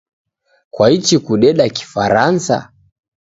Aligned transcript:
Kwaichi 0.73 1.17
kudeda 1.25 1.65
Kifaransa? 1.75 2.57